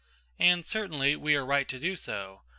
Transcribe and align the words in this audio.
And, 0.39 0.65
certainly, 0.65 1.15
we 1.15 1.35
are 1.35 1.45
right 1.45 1.67
to 1.67 1.77
do 1.77 1.95
so. 1.95 2.41